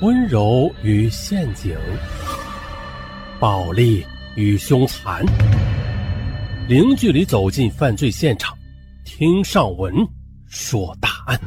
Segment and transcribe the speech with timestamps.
[0.00, 1.76] 温柔与陷阱，
[3.38, 4.02] 暴力
[4.34, 5.22] 与凶残，
[6.66, 8.56] 零距离走进犯罪现场，
[9.04, 9.94] 听上文
[10.46, 11.38] 说大案。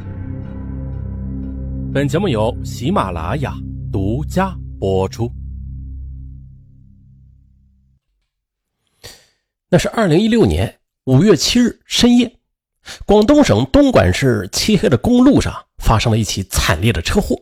[1.91, 3.55] 本节目由喜马拉雅
[3.91, 5.27] 独家播出。
[9.67, 10.71] 那是二零一六年
[11.05, 12.31] 五月七日深夜，
[13.07, 17.35] 广东省东莞市漆黑的公路上发生了一起惨烈的车祸。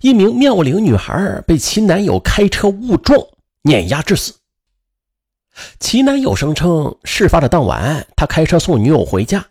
[0.00, 3.20] 一名妙龄女孩被其男友开车误撞
[3.62, 4.34] 碾压致死。
[5.78, 9.46] 其男友声称，事发的当晚，他开车送女友回家，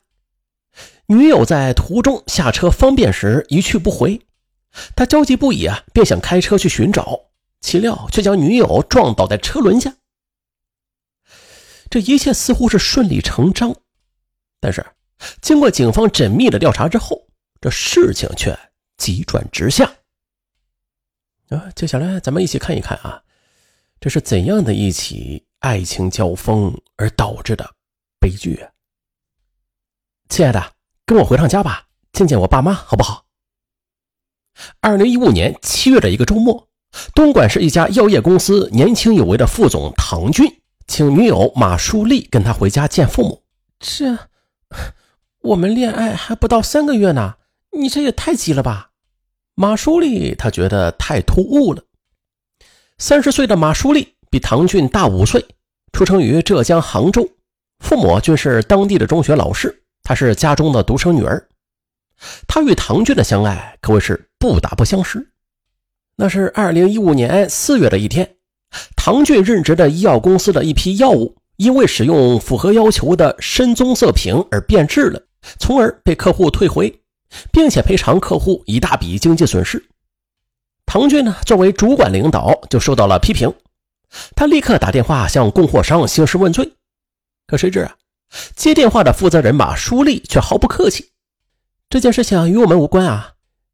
[1.05, 4.19] 女友在途中下车方便时一去不回，
[4.95, 7.19] 他焦急不已啊，便想开车去寻找，
[7.61, 9.95] 岂料却将女友撞倒在车轮下。
[11.89, 13.73] 这一切似乎是顺理成章，
[14.59, 14.85] 但是
[15.41, 17.27] 经过警方缜密的调查之后，
[17.61, 18.57] 这事情却
[18.97, 19.89] 急转直下。
[21.53, 23.22] 啊，接下来咱们一起看一看啊，
[24.00, 27.75] 这是怎样的一起爱情交锋而导致的
[28.19, 28.66] 悲剧！
[30.30, 30.73] 亲爱的，
[31.05, 33.25] 跟我回趟家吧，见见我爸妈好不好？
[34.81, 36.69] 二零一五年七月的一个周末，
[37.14, 43.44] 东莞市一家药业公司年轻有为的副总唐军，请女友马淑丽跟他回家见父母。
[43.80, 44.17] 这，
[45.42, 47.36] 我们恋爱还不到三个月呢，
[47.77, 48.92] 你这也太急了吧！
[49.55, 51.83] 马淑丽，她觉得太突兀了。
[52.97, 55.45] 三十岁的马淑丽比唐俊大五岁，
[55.91, 57.29] 出生于浙江杭州，
[57.79, 61.47] 父母均是当地的中学老师，她是家中的独生女儿。
[62.47, 65.29] 她与唐俊的相爱可谓是不打不相识。
[66.15, 68.35] 那是二零一五年四月的一天，
[68.95, 75.21] 唐俊任职的医药公司的一批药物因为使用符合要求的深棕色瓶而变质了，
[75.59, 77.02] 从而被客户退回。
[77.52, 79.84] 并且赔偿客户一大笔经济损失。
[80.86, 83.53] 唐军呢，作为主管领导，就受到了批评。
[84.36, 86.73] 他立刻打电话向供货商兴师问罪。
[87.48, 87.95] 可谁知啊，
[88.55, 91.11] 接电话的负责人马书丽却毫不客气
[91.89, 93.33] ：“这件事情与我们无关啊，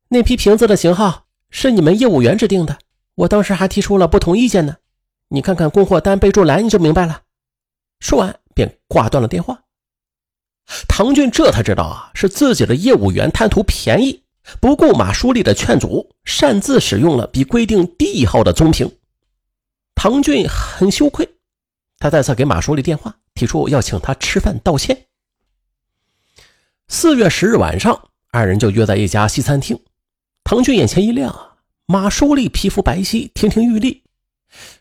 [0.09, 2.77] 那批瓶子的型号是你们业务员制定的，
[3.15, 4.77] 我当时还提出了不同意见呢。
[5.29, 7.23] 你看看供货单备注栏，你就明白了。”
[7.99, 9.63] 说完便挂断了电话。
[10.87, 14.21] 唐俊这才知道啊，是自己的业务员贪图便宜，
[14.61, 18.91] 不顾马书丽的劝阻，擅自使用了比规定低一号的棕瓶。
[19.95, 21.27] 唐俊很羞愧，
[21.97, 25.05] 他再次给马书丽电话，提出要请他吃饭道歉。
[26.87, 29.79] 四月十日晚上，二人就约在一家西餐厅。
[30.43, 31.57] 唐俊眼前一亮，
[31.87, 34.03] 马书丽皮肤白皙，亭亭玉立，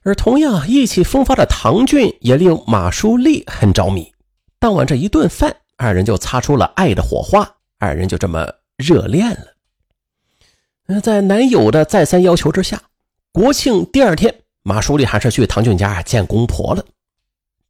[0.02, 4.12] 而同样意气风发的唐俊也令马书丽很着迷。
[4.58, 5.56] 当晚这一顿饭。
[5.78, 11.00] 二人就擦出了爱的火花，二人就这么热恋了。
[11.00, 12.82] 在男友的再三要求之下，
[13.30, 16.84] 国庆第二天，马淑丽还是去唐俊家见公婆了。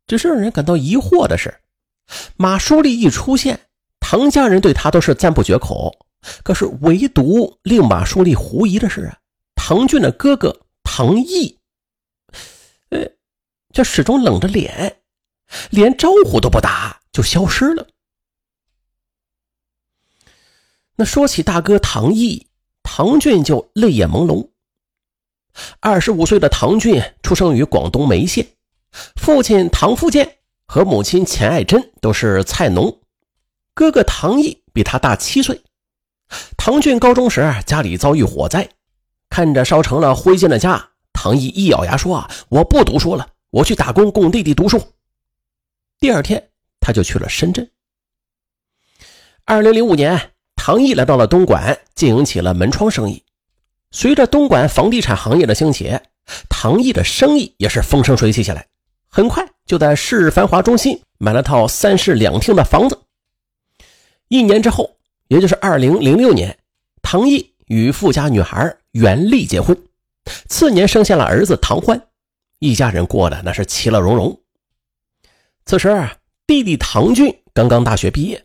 [0.07, 1.55] 只是让人感到疑惑的是，
[2.37, 3.61] 马淑丽一出现，
[4.01, 5.95] 唐家人对她都是赞不绝口。
[6.43, 9.19] 可是唯独令马淑丽狐疑的是啊，
[9.55, 11.59] 唐俊的哥哥唐毅，
[12.89, 13.07] 呃，
[13.73, 14.97] 这始终冷着脸，
[15.71, 17.87] 连招呼都不打就消失了。
[21.01, 22.49] 那说起大哥唐毅，
[22.83, 24.49] 唐俊就泪眼朦胧。
[25.79, 28.45] 二十五岁的唐俊出生于广东梅县，
[29.15, 33.01] 父亲唐福建和母亲钱爱珍都是菜农，
[33.75, 35.63] 哥哥唐毅比他大七岁。
[36.57, 38.69] 唐俊高中时家里遭遇火灾，
[39.31, 44.95] 看着烧成了灰烬的家，唐毅一咬牙说：“啊，我不读书了，我去打工供弟弟读书。”
[46.01, 47.71] 第二天他就去了深圳。
[49.45, 50.33] 二零零五年。
[50.69, 53.25] 唐毅来到了东莞，经营起了门窗生意。
[53.91, 55.99] 随着东莞房地产行业的兴起，
[56.51, 58.67] 唐毅的生意也是风生水起起来。
[59.09, 63.01] 很快就在市繁华中心买了套三室两厅的房子。
[64.29, 64.99] 一年之后，
[65.29, 66.59] 也就是二零零六年，
[67.00, 69.75] 唐毅与富家女孩袁丽结婚，
[70.50, 71.99] 次年生下了儿子唐欢，
[72.59, 74.38] 一家人过得那是其乐融融。
[75.65, 76.11] 此时，
[76.47, 78.44] 弟弟唐俊刚刚大学毕业。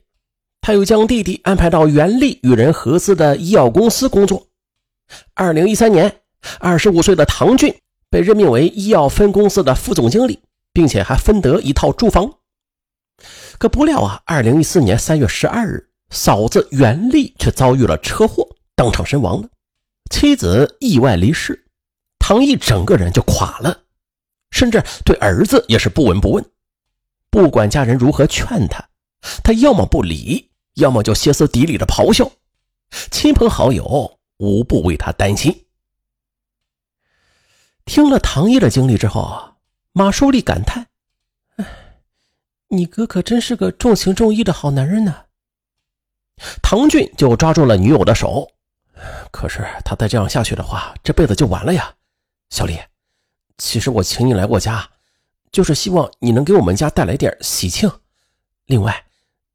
[0.64, 4.48] 他又将弟弟安排到袁立与人合资的医药公司工作。
[5.34, 6.22] 二零一三年，
[6.58, 7.76] 二十五岁的唐俊
[8.10, 10.40] 被任命为医药分公司的副总经理，
[10.72, 12.36] 并且还分得一套住房。
[13.60, 19.50] 可不料啊，二零一四年三月十二日，嫂子袁丽却遭遇了车祸，当场身亡了。
[20.10, 21.66] 妻子意外离世，
[22.20, 23.82] 唐毅整个人就垮了，
[24.50, 26.46] 甚至对儿子也是不闻不问。
[27.30, 28.88] 不管家人如何劝他，
[29.44, 30.52] 他要么不理。
[30.76, 32.32] 要么就歇斯底里的咆哮，
[33.12, 35.66] 亲朋好友无不为他担心。
[37.86, 39.56] 听了唐毅的经历之后，
[39.92, 40.88] 马淑丽感叹
[41.58, 41.66] ：“哎，
[42.70, 45.26] 你哥可真是个重情重义的好男人呢。”
[46.64, 48.50] 唐俊就抓住了女友的手，
[49.32, 51.94] 可是他再这样下去的话，这辈子就完了呀。
[52.50, 52.80] 小丽，
[53.58, 54.90] 其实我请你来我家，
[55.52, 57.92] 就是希望你能给我们家带来点喜庆。
[58.66, 59.06] 另外，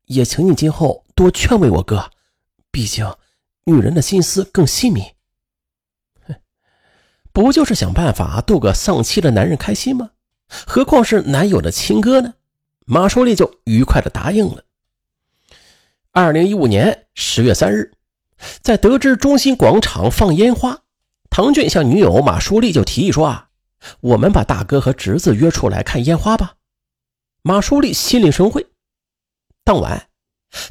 [0.09, 2.11] 也请你今后多劝慰我哥，
[2.71, 3.11] 毕竟
[3.65, 5.03] 女人的心思更细腻。
[6.27, 6.35] 哼。
[7.33, 10.11] 不就是想办法逗个丧妻的男人开心吗？
[10.49, 12.35] 何况是男友的亲哥呢？
[12.87, 14.65] 马淑丽就愉快的答应了。
[16.11, 17.93] 二零一五年十月三日，
[18.63, 20.81] 在得知中心广场放烟花，
[21.29, 23.51] 唐俊向女友马淑丽就提议说：“啊，
[24.01, 26.55] 我们把大哥和侄子约出来看烟花吧。”
[27.43, 28.67] 马淑丽心领神会。
[29.69, 30.09] 当晚，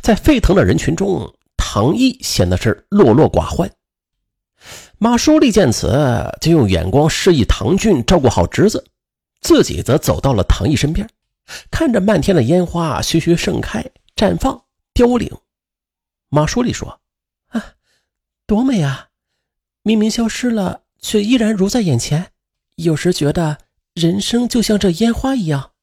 [0.01, 3.71] 在沸腾的人群中，唐毅显得是落落寡欢。
[4.97, 5.87] 马淑丽见此，
[6.41, 8.83] 就用眼光示意唐俊照顾好侄子，
[9.39, 11.07] 自己则走到了唐毅身边，
[11.69, 13.85] 看着漫天的烟花徐徐盛开、
[14.15, 14.63] 绽放、
[14.95, 15.29] 凋零。
[16.29, 16.99] 马淑丽说
[17.53, 17.63] ：“啊，
[18.47, 19.09] 多美啊！
[19.83, 22.31] 明明消失了，却依然如在眼前。
[22.77, 23.59] 有时觉得
[23.93, 25.73] 人生就像这烟花一样。”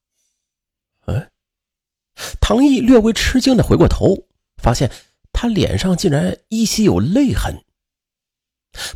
[2.41, 4.17] 唐毅略微吃惊的回过头，
[4.57, 4.91] 发现
[5.33, 7.65] 他脸上竟然依稀有泪痕。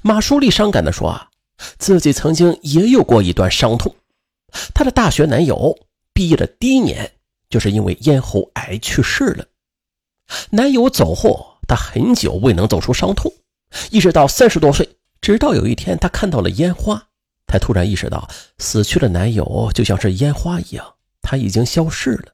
[0.02, 1.30] 马淑丽伤感地说：“啊，
[1.78, 3.94] 自己曾经也有过一段伤痛。
[4.74, 5.78] 她的大学男友
[6.12, 7.12] 毕业的第一年，
[7.50, 9.44] 就是因为咽喉癌去世了。
[10.50, 13.32] 男友走后，她很久未能走出伤痛，
[13.90, 14.88] 一直到三十多岁，
[15.20, 17.02] 直到有一天，她看到了烟花，
[17.46, 18.28] 才突然意识到，
[18.58, 22.32] 死去的男友就像是烟花一样，他已经消逝了。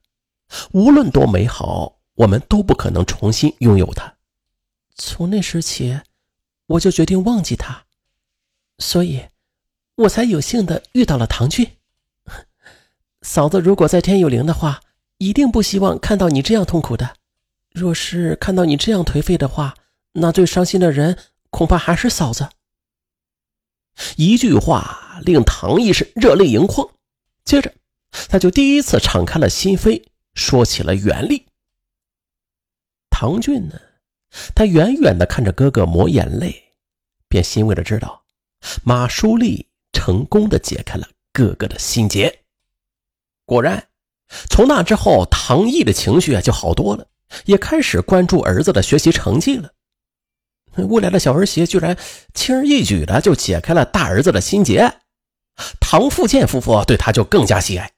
[0.72, 4.14] 无论多美好，我们都不可能重新拥有它。
[4.94, 6.00] 从那时起。”
[6.66, 7.84] 我就决定忘记他，
[8.78, 9.22] 所以，
[9.96, 11.72] 我才有幸的遇到了唐俊。
[13.20, 14.80] 嫂子，如果在天有灵的话，
[15.18, 17.18] 一定不希望看到你这样痛苦的。
[17.68, 19.74] 若是看到你这样颓废的话，
[20.12, 21.18] 那最伤心的人
[21.50, 22.48] 恐怕还是嫂子。
[24.16, 26.88] 一句话令唐毅是热泪盈眶，
[27.44, 27.74] 接着
[28.30, 30.02] 他就第一次敞开了心扉，
[30.34, 31.46] 说起了袁丽。
[33.10, 33.80] 唐俊呢？
[34.52, 36.74] 他远远的看着哥哥抹眼泪，
[37.28, 38.24] 便欣慰的知道，
[38.82, 42.40] 马淑丽成功的解开了哥哥的心结。
[43.44, 43.86] 果然，
[44.50, 47.06] 从那之后，唐毅的情绪啊就好多了，
[47.44, 49.72] 也开始关注儿子的学习成绩了。
[50.76, 51.96] 未来的小儿媳居然
[52.34, 54.92] 轻而易举的就解开了大儿子的心结，
[55.80, 57.92] 唐富建夫妇对他就更加喜爱。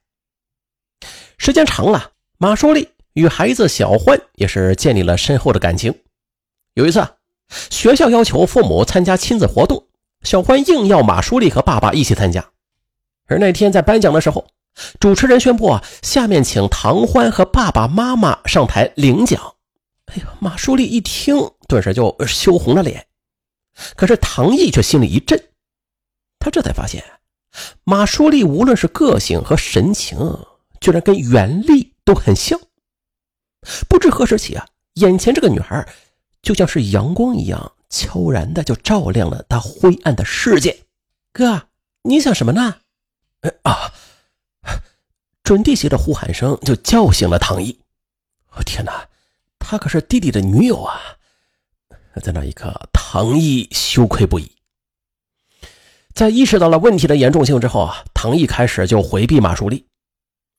[1.39, 5.91] 时间长了，马淑丽与孩子小欢也是建立了深厚的感情。
[6.75, 7.03] 有一次，
[7.71, 9.87] 学校要求父母参加亲子活动，
[10.21, 12.47] 小欢硬要马淑丽和爸爸一起参加。
[13.25, 14.45] 而那天在颁奖的时候，
[14.99, 19.55] 主持人宣布啊，下面请唐欢和爸爸妈妈上台领奖。
[20.05, 21.35] 哎呀，马淑丽一听，
[21.67, 23.03] 顿时就羞红了脸。
[23.95, 25.43] 可是唐毅却心里一震，
[26.37, 27.03] 他这才发现，
[27.83, 30.17] 马淑丽无论是个性和神情，
[30.79, 32.57] 居然跟袁丽都很像。
[33.89, 35.85] 不知何时起啊，眼前这个女孩。
[36.41, 40.85] 就像是阳光一样，悄然的就照亮了他灰暗的世界。
[41.33, 41.67] 哥，
[42.03, 42.77] 你想什么呢？
[43.63, 43.91] 啊！
[45.43, 47.81] 准弟媳的呼喊声就叫醒了唐毅。
[48.55, 49.09] 我天哪，
[49.59, 51.01] 她可是弟弟的女友啊！
[52.23, 54.49] 在那一刻，唐毅羞愧不已。
[56.13, 59.85] 在意识到了问题的严重性之后啊，唐毅开始就回避马淑丽。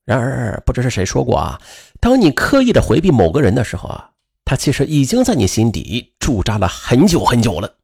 [0.08, 1.60] 然而，不知是谁说过啊，
[2.00, 4.10] 当你刻意的回避某个人的时候啊。
[4.50, 7.76] 他其实已经在你心底驻扎了很久很久了。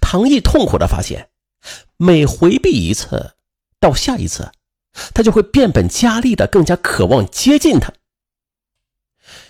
[0.00, 1.30] 唐毅痛苦的发现，
[1.96, 3.32] 每回避一次，
[3.80, 4.52] 到下一次，
[5.12, 7.92] 他就会变本加厉的更加渴望接近他。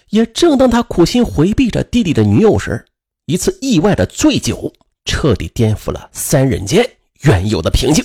[0.09, 2.87] 也正当他苦心回避着弟弟的女友时，
[3.26, 4.73] 一次意外的醉酒
[5.04, 6.88] 彻底颠覆了三人间
[7.21, 8.02] 原有的平静。